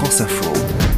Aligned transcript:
France 0.00 0.20
Info. 0.22 0.89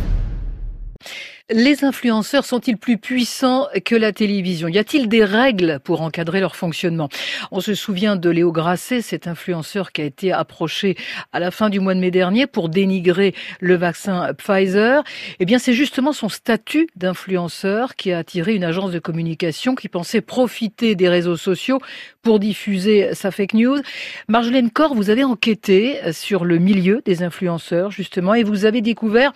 Les 1.54 1.84
influenceurs 1.84 2.46
sont-ils 2.46 2.78
plus 2.78 2.96
puissants 2.96 3.66
que 3.84 3.94
la 3.94 4.12
télévision? 4.12 4.68
Y 4.68 4.78
a-t-il 4.78 5.06
des 5.06 5.22
règles 5.22 5.80
pour 5.84 6.00
encadrer 6.00 6.40
leur 6.40 6.56
fonctionnement? 6.56 7.10
On 7.50 7.60
se 7.60 7.74
souvient 7.74 8.16
de 8.16 8.30
Léo 8.30 8.52
Grasset, 8.52 9.02
cet 9.02 9.26
influenceur 9.26 9.92
qui 9.92 10.00
a 10.00 10.04
été 10.04 10.32
approché 10.32 10.96
à 11.30 11.40
la 11.40 11.50
fin 11.50 11.68
du 11.68 11.78
mois 11.78 11.92
de 11.94 12.00
mai 12.00 12.10
dernier 12.10 12.46
pour 12.46 12.70
dénigrer 12.70 13.34
le 13.60 13.74
vaccin 13.74 14.32
Pfizer. 14.32 15.04
Eh 15.40 15.44
bien, 15.44 15.58
c'est 15.58 15.74
justement 15.74 16.14
son 16.14 16.30
statut 16.30 16.88
d'influenceur 16.96 17.96
qui 17.96 18.12
a 18.12 18.18
attiré 18.18 18.54
une 18.54 18.64
agence 18.64 18.90
de 18.90 18.98
communication 18.98 19.74
qui 19.74 19.90
pensait 19.90 20.22
profiter 20.22 20.94
des 20.94 21.10
réseaux 21.10 21.36
sociaux 21.36 21.80
pour 22.22 22.38
diffuser 22.38 23.14
sa 23.14 23.30
fake 23.30 23.54
news. 23.54 23.78
Marjolaine 24.26 24.70
Corr, 24.70 24.94
vous 24.94 25.10
avez 25.10 25.24
enquêté 25.24 25.98
sur 26.12 26.46
le 26.46 26.56
milieu 26.56 27.02
des 27.04 27.22
influenceurs, 27.22 27.90
justement, 27.90 28.32
et 28.32 28.42
vous 28.42 28.64
avez 28.64 28.80
découvert 28.80 29.34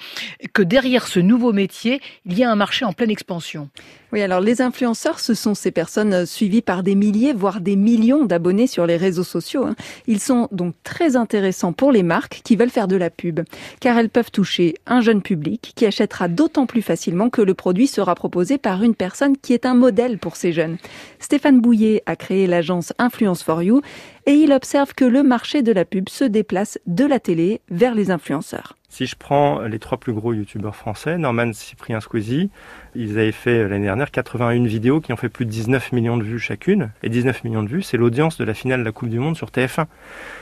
que 0.55 0.63
derrière 0.63 1.09
ce 1.09 1.21
nouveau 1.21 1.53
métier, 1.53 2.01
il 2.25 2.39
y 2.39 2.45
a 2.45 2.51
un 2.51 2.57
marché 2.57 2.85
en 2.85 2.93
pleine 2.93 3.11
expansion. 3.11 3.69
Oui, 4.13 4.23
alors 4.23 4.41
les 4.41 4.63
influenceurs, 4.63 5.19
ce 5.19 5.35
sont 5.35 5.55
ces 5.55 5.73
personnes 5.73 6.13
euh, 6.13 6.27
suivies 6.27 6.63
par 6.63 6.83
des 6.83 6.95
milliers, 6.95 7.33
voire 7.33 7.61
des 7.61 7.75
millions 7.75 8.25
d'abonnés 8.25 8.69
sur 8.69 8.87
les 8.87 8.97
réseaux 8.97 9.25
sociaux. 9.25 9.67
Hein. 9.67 9.75
Ils 10.07 10.21
sont 10.21 10.49
donc 10.53 10.75
très 10.85 11.17
intéressants 11.17 11.73
pour 11.73 11.91
les 11.91 12.05
marques 12.05 12.41
qui 12.45 12.55
veulent 12.55 12.71
faire 12.71 12.87
de 12.87 12.97
la 12.97 13.11
pub, 13.11 13.41
car 13.81 13.99
elles 13.99 14.09
peuvent 14.09 14.31
toucher 14.31 14.75
un 14.87 15.01
jeune 15.01 15.23
public 15.23 15.73
qui 15.75 15.87
achètera 15.87 16.29
d'autant 16.29 16.67
plus 16.67 16.83
facilement 16.83 17.31
que 17.31 17.43
le 17.43 17.55
produit 17.55 17.89
sera 17.89 18.15
proposé 18.15 18.59
par 18.59 18.83
une 18.85 18.95
personne 18.95 19.37
qui 19.37 19.53
est 19.53 19.67
un 19.67 19.75
modèle 19.75 20.19
pour 20.19 20.37
ces 20.37 20.53
jeunes. 20.53 20.79
Stéphane 21.19 21.61
Bouillet 21.61 22.03
a 22.07 22.15
créé 22.15 22.47
l'agence 22.47 22.93
Influence 22.99 23.43
for 23.43 23.63
You 23.63 23.83
et 24.27 24.35
il 24.35 24.53
observe 24.53 24.95
que 24.95 25.05
le 25.05 25.23
marché 25.23 25.63
de 25.63 25.73
la 25.73 25.85
pub 25.85 26.09
se 26.09 26.25
déplace 26.25 26.79
de 26.87 27.05
la 27.05 27.21
télé 27.21 27.61
vers 27.71 27.95
les 27.95 28.11
influenceurs. 28.11 28.77
Si 28.97 29.05
je 29.05 29.15
prends 29.15 29.61
les 29.61 29.79
trois 29.79 29.99
plus 29.99 30.15
gros 30.15 30.33
youtubeurs 30.33 30.75
français, 30.75 31.19
Norman, 31.19 31.53
Cyprien, 31.53 32.01
Squeezie, 32.01 32.49
ils 32.95 33.19
avaient 33.19 33.31
fait 33.31 33.69
l'année 33.69 33.85
dernière 33.85 34.11
81 34.11 34.65
vidéos 34.65 35.03
qui 35.03 35.13
ont 35.13 35.19
fait 35.19 35.29
plus 35.29 35.45
de 35.45 35.51
19 35.51 35.93
millions 35.93 36.17
de 36.17 36.23
vues 36.23 36.39
chacune. 36.39 36.93
Et 37.03 37.11
19 37.11 37.45
millions 37.45 37.63
de 37.63 37.69
vues, 37.69 37.83
c'est 37.83 37.99
l'audience 37.99 38.39
de 38.39 38.45
la 38.45 38.55
finale 38.55 38.81
de 38.81 38.87
la 38.87 38.93
Coupe 38.93 39.11
du 39.11 39.19
Monde 39.19 39.37
sur 39.37 39.49
TF1. 39.49 39.85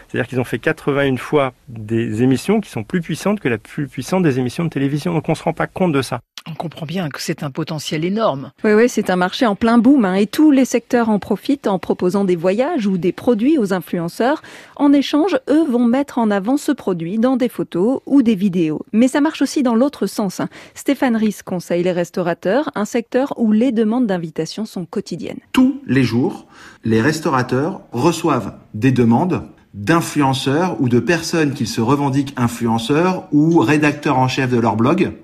C'est-à-dire 0.06 0.28
qu'ils 0.28 0.38
ont 0.38 0.44
fait 0.44 0.60
81 0.60 1.16
fois 1.16 1.52
des 1.66 2.22
émissions 2.22 2.60
qui 2.60 2.70
sont 2.70 2.84
plus 2.84 3.00
puissantes 3.00 3.40
que 3.40 3.48
la 3.48 3.58
plus 3.58 3.88
puissante 3.88 4.22
des 4.22 4.38
émissions 4.38 4.62
de 4.62 4.70
télévision. 4.70 5.14
Donc 5.14 5.28
on 5.28 5.32
ne 5.32 5.36
se 5.36 5.42
rend 5.42 5.52
pas 5.52 5.66
compte 5.66 5.90
de 5.90 6.02
ça. 6.02 6.20
On 6.46 6.54
comprend 6.54 6.84
bien 6.84 7.08
que 7.08 7.22
c'est 7.22 7.42
un 7.42 7.50
potentiel 7.50 8.04
énorme. 8.04 8.52
Oui, 8.64 8.74
oui, 8.74 8.88
c'est 8.90 9.08
un 9.08 9.16
marché 9.16 9.46
en 9.46 9.54
plein 9.54 9.78
boom 9.78 10.04
hein, 10.04 10.12
et 10.14 10.26
tous 10.26 10.50
les 10.50 10.66
secteurs 10.66 11.08
en 11.08 11.18
profitent 11.18 11.66
en 11.66 11.78
proposant 11.78 12.24
des 12.24 12.36
voyages 12.36 12.86
ou 12.86 12.98
des 12.98 13.12
produits 13.12 13.56
aux 13.56 13.72
influenceurs. 13.72 14.42
En 14.76 14.92
échange, 14.92 15.38
eux 15.48 15.64
vont 15.64 15.86
mettre 15.86 16.18
en 16.18 16.30
avant 16.30 16.58
ce 16.58 16.70
produit 16.70 17.18
dans 17.18 17.36
des 17.36 17.48
photos 17.48 18.00
ou 18.04 18.20
des 18.20 18.34
vidéos. 18.34 18.82
Mais 18.92 19.08
ça 19.08 19.22
marche 19.22 19.40
aussi 19.40 19.62
dans 19.62 19.74
l'autre 19.74 20.06
sens. 20.06 20.38
Hein. 20.38 20.48
Stéphane 20.74 21.16
Ries 21.16 21.38
conseille 21.42 21.82
les 21.82 21.92
restaurateurs, 21.92 22.70
un 22.74 22.84
secteur 22.84 23.32
où 23.38 23.50
les 23.50 23.72
demandes 23.72 24.06
d'invitation 24.06 24.66
sont 24.66 24.84
quotidiennes. 24.84 25.40
Tous 25.52 25.80
les 25.86 26.04
jours, 26.04 26.46
les 26.84 27.00
restaurateurs 27.00 27.80
reçoivent 27.92 28.58
des 28.74 28.92
demandes 28.92 29.48
d'influenceurs 29.72 30.80
ou 30.80 30.90
de 30.90 31.00
personnes 31.00 31.54
qui 31.54 31.66
se 31.66 31.80
revendiquent 31.80 32.34
influenceurs 32.36 33.24
ou 33.32 33.58
rédacteurs 33.58 34.18
en 34.18 34.28
chef 34.28 34.50
de 34.50 34.58
leur 34.58 34.76
blog 34.76 35.14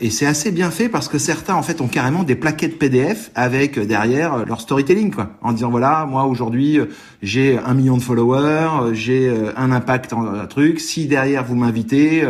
et 0.00 0.10
c'est 0.10 0.26
assez 0.26 0.50
bien 0.50 0.70
fait 0.70 0.88
parce 0.88 1.08
que 1.08 1.18
certains 1.18 1.54
en 1.54 1.62
fait 1.62 1.80
ont 1.80 1.88
carrément 1.88 2.22
des 2.22 2.34
plaquettes 2.34 2.78
PDF 2.78 3.30
avec 3.34 3.78
euh, 3.78 3.84
derrière 3.84 4.34
euh, 4.34 4.44
leur 4.44 4.60
storytelling 4.60 5.10
quoi, 5.12 5.30
en 5.42 5.52
disant 5.52 5.70
voilà 5.70 6.06
moi 6.06 6.24
aujourd'hui 6.24 6.78
euh, 6.78 6.86
j'ai 7.22 7.58
un 7.58 7.74
million 7.74 7.96
de 7.98 8.02
followers, 8.02 8.94
j'ai 8.94 9.30
un 9.54 9.72
impact 9.72 10.14
en 10.14 10.24
un 10.24 10.46
truc. 10.46 10.80
Si 10.80 11.06
derrière 11.06 11.44
vous 11.44 11.54
m'invitez, 11.54 12.26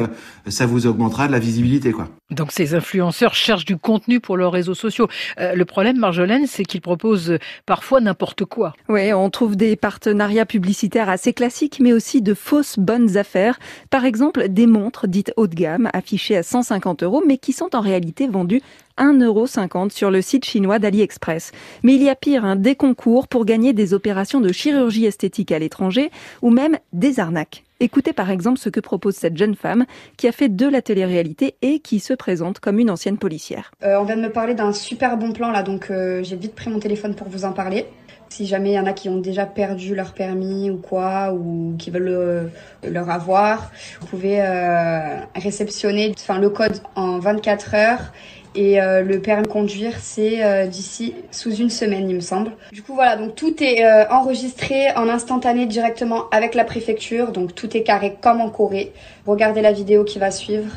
ça 0.49 0.67
vous 0.67 0.89
augmentera 0.89 1.29
de 1.29 1.33
la 1.33 1.39
visibilité 1.39 1.93
quoi. 1.93 2.09
Donc 2.33 2.51
ces 2.51 2.75
influenceurs 2.75 3.35
cherchent 3.35 3.65
du 3.65 3.77
contenu 3.77 4.19
pour 4.19 4.37
leurs 4.37 4.51
réseaux 4.51 4.75
sociaux. 4.75 5.07
le 5.39 5.65
problème, 5.65 5.97
Marjolaine, 5.97 6.49
c'est 6.49 6.65
qu'ils 6.65 6.81
proposent 6.81 7.39
parfois 7.67 8.01
n'importe 8.01 8.45
quoi. 8.45 8.73
Oui, 8.89 9.13
on 9.13 9.31
trouve 9.31 9.55
des 9.55 9.77
partenariats 9.77 10.45
publicitaires 10.45 11.09
assez 11.09 11.33
classiques, 11.33 11.79
mais 11.81 11.93
aussi 11.93 12.21
de 12.21 12.35
fausses 12.35 12.77
bonnes 12.77 13.17
affaires. 13.17 13.61
Par 13.91 14.05
exemple, 14.05 14.49
des 14.49 14.67
montres 14.67 15.07
dites 15.07 15.33
haut 15.37 15.47
de 15.47 15.55
gamme, 15.55 15.89
affichées 15.93 16.37
à 16.37 16.43
150 16.43 17.05
euros, 17.05 17.23
mais 17.25 17.39
qui 17.39 17.53
sont 17.53 17.60
en 17.73 17.81
réalité 17.81 18.27
vendus 18.27 18.63
1,50€ 18.99 19.91
sur 19.91 20.11
le 20.11 20.23
site 20.23 20.45
chinois 20.45 20.79
d'AliExpress. 20.79 21.53
Mais 21.83 21.95
il 21.95 22.03
y 22.03 22.09
a 22.09 22.15
pire, 22.15 22.45
hein, 22.45 22.57
des 22.57 22.75
concours 22.75 23.29
pour 23.29 23.45
gagner 23.45 23.73
des 23.73 23.95
opérations 23.95 24.41
de 24.41 24.53
chirurgie 24.53 25.07
esthétique 25.07 25.53
à 25.53 25.59
l'étranger 25.59 26.11
ou 26.43 26.51
même 26.51 26.79
des 26.93 27.21
arnaques. 27.21 27.65
Écoutez 27.83 28.13
par 28.13 28.31
exemple 28.31 28.59
ce 28.59 28.69
que 28.69 28.79
propose 28.79 29.15
cette 29.15 29.39
jeune 29.39 29.55
femme 29.55 29.87
qui 30.19 30.29
a 30.29 30.33
fait 30.33 30.51
de 30.51 30.67
la 30.67 30.83
télé-réalité 30.83 31.55
et 31.63 31.81
qui 31.81 31.99
se 31.99 32.13
présente 32.13 32.61
comme 32.61 32.79
une 32.79 32.91
ancienne 32.91 33.17
policière. 33.17 33.71
Euh, 33.83 33.97
on 33.99 34.05
vient 34.05 34.19
de 34.19 34.23
me 34.23 34.31
parler 34.31 34.55
d'un 34.55 34.75
super 34.75 35.17
bon 35.17 35.33
plan 35.33 35.51
là, 35.51 35.63
donc 35.63 35.91
euh, 35.91 36.23
j'ai 36.23 36.37
vite 36.37 36.55
pris 36.55 36.69
mon 36.69 36.79
téléphone 36.79 37.15
pour 37.15 37.29
vous 37.29 37.47
en 37.47 37.53
parler. 37.53 37.87
Si 38.31 38.47
jamais 38.47 38.71
il 38.71 38.75
y 38.75 38.79
en 38.79 38.87
a 38.87 38.93
qui 38.93 39.09
ont 39.09 39.19
déjà 39.19 39.45
perdu 39.45 39.97
leur 39.97 40.15
permis 40.15 40.71
ou 40.71 40.77
quoi, 40.77 41.33
ou 41.33 41.75
qui 41.77 41.91
veulent 41.91 42.51
le, 42.85 42.89
leur 42.89 43.11
avoir, 43.11 43.73
vous 44.01 44.07
pouvez 44.07 44.41
euh, 44.41 45.17
réceptionner 45.35 46.15
enfin, 46.17 46.39
le 46.39 46.49
code 46.49 46.81
en 46.95 47.19
24 47.19 47.75
heures 47.75 48.13
et 48.55 48.81
euh, 48.81 49.03
le 49.03 49.21
permis 49.21 49.43
de 49.43 49.49
conduire, 49.49 49.95
c'est 49.99 50.45
euh, 50.45 50.69
d'ici 50.69 51.15
sous 51.33 51.55
une 51.57 51.71
semaine, 51.71 52.09
il 52.09 52.15
me 52.15 52.21
semble. 52.21 52.53
Du 52.71 52.83
coup, 52.83 52.95
voilà, 52.95 53.17
donc 53.17 53.35
tout 53.35 53.63
est 53.63 53.85
enregistré 54.11 54.93
en 54.95 55.09
instantané 55.09 55.67
directement 55.67 56.29
avec 56.31 56.55
la 56.55 56.65
préfecture. 56.65 57.33
Donc 57.33 57.57
tout 57.57 57.77
est 57.77 57.83
carré 57.83 58.17
comme 58.21 58.41
en 58.41 58.49
Corée. 58.49 58.93
Regardez 59.27 59.61
la 59.61 59.73
vidéo 59.73 60.05
qui 60.05 60.21
va 60.21 60.31
suivre 60.31 60.71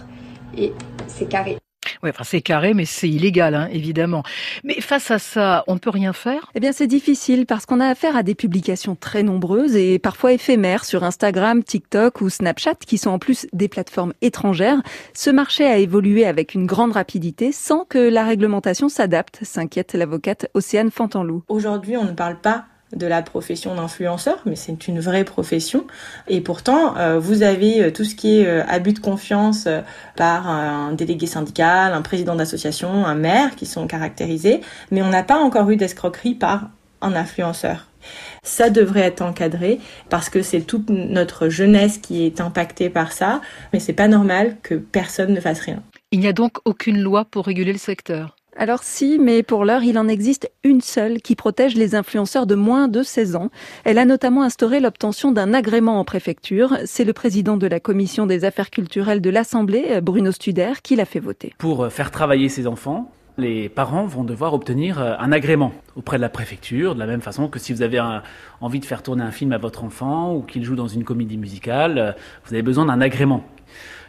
et 0.58 0.74
c'est 1.08 1.30
carré. 1.30 1.63
Oui, 2.04 2.10
enfin 2.10 2.26
c'est 2.26 2.42
carré, 2.42 2.74
mais 2.74 2.84
c'est 2.84 3.08
illégal, 3.08 3.56
hein, 3.56 3.70
évidemment. 3.72 4.24
Mais 4.66 4.82
face 4.82 5.10
à 5.10 5.20
ça, 5.20 5.64
on 5.68 5.76
ne 5.76 5.80
peut 5.80 5.90
rien 5.90 6.12
faire? 6.12 6.52
Eh 6.54 6.60
bien, 6.60 6.74
c'est 6.74 6.88
difficile 6.88 7.46
parce 7.46 7.66
qu'on 7.66 7.80
a 7.80 7.88
affaire 7.88 8.18
à 8.18 8.24
des 8.24 8.36
publications 8.36 8.96
très 8.96 9.24
nombreuses 9.24 9.78
et 9.78 10.00
parfois 10.00 10.34
éphémères 10.34 10.84
sur 10.84 11.06
Instagram, 11.06 11.64
TikTok 11.64 12.20
ou 12.20 12.30
Snapchat, 12.30 12.76
qui 12.86 12.98
sont 12.98 13.12
en 13.12 13.20
plus 13.20 13.48
des 13.54 13.70
plateformes 13.70 14.14
étrangères. 14.22 14.82
Ce 15.14 15.30
marché 15.30 15.66
a 15.66 15.78
évolué 15.78 16.26
avec 16.26 16.56
une 16.56 16.66
grande 16.66 16.92
rapidité 16.92 17.54
sans 17.54 17.86
que 17.86 18.00
la 18.00 18.26
réglementation 18.26 18.90
s'adapte, 18.90 19.40
s'inquiète 19.44 19.94
l'avocate 19.94 20.48
Océane 20.54 20.92
Fantanlou. 20.92 21.44
Aujourd'hui, 21.48 21.96
on 21.96 22.04
ne 22.04 22.12
parle 22.12 22.42
pas 22.42 22.66
de 22.96 23.08
la 23.08 23.22
profession 23.22 23.76
d'influenceur, 23.76 24.42
mais 24.46 24.56
c'est 24.56 24.88
une 24.88 25.00
vraie 25.00 25.24
profession. 25.24 25.86
Et 26.28 26.42
pourtant, 26.42 26.96
euh, 26.98 27.20
vous 27.20 27.44
avez 27.44 27.84
euh, 27.84 27.92
tout 27.92 28.04
ce 28.04 28.16
qui 28.16 28.40
est 28.40 28.48
euh, 28.48 28.64
abus 28.68 28.94
de 28.94 29.00
confiance 29.00 29.68
par 30.16 30.48
un 30.48 30.94
délégué 30.94 31.28
syndical, 31.28 31.94
un 31.94 32.02
président 32.02 32.36
d'association, 32.36 33.06
un 33.06 33.16
maire 33.16 33.56
qui 33.56 33.66
sont 33.66 33.88
caractérisés, 33.88 34.62
mais 34.92 35.02
on 35.02 35.10
n'a 35.10 35.24
pas 35.24 35.38
encore 35.38 35.70
eu 35.70 35.76
d'escroquerie 35.76 36.36
par 36.36 36.70
un 37.02 37.16
influenceur. 37.16 37.88
Ça 38.44 38.70
devrait 38.70 39.02
être 39.02 39.22
encadré 39.22 39.80
parce 40.10 40.30
que 40.30 40.42
c'est 40.42 40.62
toute 40.62 40.90
notre 40.90 41.50
jeunesse 41.50 41.98
qui 41.98 42.26
est 42.26 42.42
impactée 42.42 42.90
par 42.90 43.12
ça, 43.12 43.42
mais 43.72 43.80
c'est 43.80 43.94
pas 43.94 44.08
normal 44.08 44.58
que 44.62 44.76
personne 44.76 45.34
ne 45.34 45.40
fasse 45.40 45.62
rien. 45.62 45.82
Il 46.12 46.20
n'y 46.20 46.28
a 46.28 46.34
donc 46.34 46.58
aucune 46.66 47.00
loi 47.00 47.26
pour 47.26 47.46
réguler 47.46 47.72
le 47.72 47.80
secteur. 47.80 48.36
Alors 48.56 48.84
si, 48.84 49.18
mais 49.20 49.42
pour 49.42 49.66
l'heure, 49.66 49.84
il 49.84 49.98
en 49.98 50.08
existe 50.08 50.52
une 50.64 50.82
seule 50.82 51.22
qui 51.22 51.36
protège 51.36 51.76
les 51.76 51.96
influenceurs 51.96 52.46
de 52.46 52.56
moins 52.56 52.88
de 52.88 53.02
16 53.02 53.36
ans. 53.36 53.50
Elle 53.84 53.98
a 53.98 54.06
notamment 54.06 54.44
instauré 54.44 54.80
l'obtention 54.80 55.32
d'un 55.32 55.54
agrément 55.54 56.00
en 56.00 56.06
préfecture. 56.06 56.78
C'est 56.86 57.04
le 57.04 57.14
président 57.14 57.58
de 57.58 57.68
la 57.68 57.80
commission 57.80 58.26
des 58.28 58.46
affaires 58.46 58.70
culturelles 58.70 59.22
de 59.22 59.30
l'Assemblée, 59.30 60.00
Bruno 60.02 60.32
Studer, 60.32 60.74
qui 60.84 60.96
l'a 60.96 61.06
fait 61.06 61.20
voter. 61.20 61.54
Pour 61.58 61.92
faire 61.92 62.12
travailler 62.12 62.48
ces 62.48 62.68
enfants, 62.68 63.12
les 63.38 63.70
parents 63.70 64.06
vont 64.06 64.24
devoir 64.24 64.54
obtenir 64.54 65.02
euh, 65.02 65.16
un 65.18 65.32
agrément 65.32 65.74
auprès 65.96 66.18
de 66.18 66.22
la 66.22 66.30
préfecture, 66.30 66.94
de 66.94 67.00
la 67.00 67.08
même 67.08 67.22
façon 67.22 67.48
que 67.48 67.60
si 67.60 67.74
vous 67.74 67.82
avez 67.82 68.00
envie 68.62 68.80
de 68.80 68.86
faire 68.86 69.02
tourner 69.02 69.24
un 69.24 69.32
film 69.32 69.52
à 69.54 69.58
votre 69.58 69.84
enfant 69.84 70.36
ou 70.36 70.42
qu'il 70.42 70.64
joue 70.64 70.76
dans 70.76 70.88
une 70.88 71.04
comédie 71.04 71.38
musicale, 71.38 71.98
euh, 71.98 72.12
vous 72.46 72.54
avez 72.54 72.62
besoin 72.62 72.86
d'un 72.86 73.02
agrément. 73.02 73.44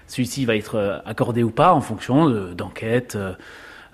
Celui-ci 0.06 0.44
va 0.44 0.56
être 0.56 0.74
euh, 0.74 0.98
accordé 1.06 1.42
ou 1.42 1.50
pas 1.50 1.72
en 1.72 1.80
fonction 1.80 2.28
d'enquêtes 2.52 3.16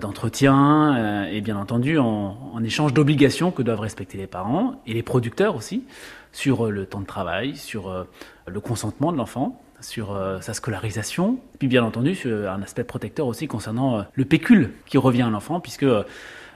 d'entretien 0.01 0.97
euh, 0.97 1.25
et 1.31 1.41
bien 1.41 1.57
entendu 1.57 1.99
en, 1.99 2.63
échange 2.65 2.93
d'obligations 2.93 3.51
que 3.53 3.63
doivent 3.63 3.81
respecter 3.81 4.19
les 4.19 4.27
parents 4.27 4.75
et 4.87 4.93
les 4.93 5.03
producteurs 5.03 5.55
aussi 5.55 5.85
sur 6.33 6.67
euh, 6.67 6.71
le 6.71 6.87
temps 6.87 7.01
de 7.01 7.07
travail, 7.07 7.57
sur 7.57 7.89
euh, 7.89 8.05
le 8.47 8.61
consentement 8.61 9.13
de 9.13 9.17
l'enfant 9.19 9.61
sur 9.81 10.15
sa 10.43 10.53
scolarisation, 10.53 11.39
puis 11.59 11.67
bien 11.67 11.83
entendu 11.83 12.15
sur 12.15 12.51
un 12.51 12.61
aspect 12.61 12.85
protecteur 12.85 13.27
aussi 13.27 13.49
concernant 13.49 14.05
le 14.13 14.25
pécule 14.27 14.73
qui 14.85 14.99
revient 14.99 15.23
à 15.23 15.31
l'enfant, 15.31 15.59
puisque 15.59 15.87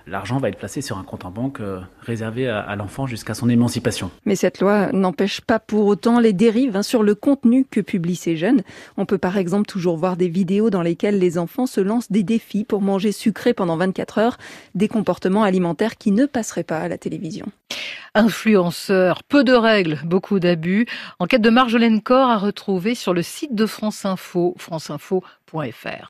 l'argent 0.07 0.39
va 0.39 0.49
être 0.49 0.59
placé 0.59 0.81
sur 0.81 0.99
un 0.99 1.03
compte 1.03 1.25
en 1.25 1.31
banque 1.31 1.61
euh, 1.61 1.81
réservé 2.01 2.49
à, 2.49 2.75
l'enfant 2.77 3.07
jusqu'à 3.07 3.35
son 3.35 3.49
émancipation. 3.49 4.11
Mais 4.25 4.37
cette 4.37 4.61
loi 4.61 4.93
n'empêche 4.93 5.41
pas 5.41 5.59
pour 5.59 5.87
autant 5.87 6.21
les 6.21 6.33
dérives 6.33 6.77
hein, 6.77 6.83
sur 6.83 7.03
le 7.03 7.15
contenu 7.15 7.65
que 7.65 7.81
publient 7.81 8.17
ces 8.17 8.37
jeunes. 8.37 8.63
On 8.97 9.07
peut 9.07 9.19
par 9.19 9.37
exemple 9.37 9.67
toujours 9.67 9.97
voir 9.97 10.17
des 10.17 10.29
vidéos 10.29 10.71
dans 10.71 10.83
lesquelles 10.83 11.19
les 11.19 11.39
enfants 11.39 11.67
se 11.67 11.81
lancent 11.81 12.11
des 12.11 12.23
défis 12.23 12.65
pour 12.65 12.83
manger 12.83 13.13
sucré 13.13 13.55
pendant 13.55 13.77
24 13.77 14.19
heures, 14.19 14.39
des 14.75 14.89
comportements 14.89 15.43
alimentaires 15.43 15.97
qui 15.97 16.11
ne 16.11 16.27
passeraient 16.27 16.65
pas 16.65 16.79
à 16.79 16.89
la 16.89 16.99
télévision. 16.99 17.47
influenceurs, 18.15 19.23
peu 19.25 19.45
de 19.45 19.53
règles, 19.53 20.01
beaucoup 20.05 20.39
d'abus. 20.39 20.87
Enquête 21.19 21.43
de 21.43 21.51
Marjolaine 21.51 22.01
Corr 22.01 22.29
à 22.29 22.39
retrouver 22.39 22.95
sur 22.95 23.15
le 23.15 23.23
site 23.23 23.55
de 23.55 23.67
France 23.67 24.05
Info, 24.05 24.55
franceinfo.fr. 24.59 26.03